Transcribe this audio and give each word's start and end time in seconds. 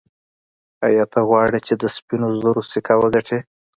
ایا 0.87 1.03
ته 1.11 1.19
غواړې 1.29 1.59
چې 1.67 1.73
د 1.81 1.83
سپینو 1.95 2.27
زرو 2.41 2.61
سکه 2.71 2.93
وګټې. 3.01 3.39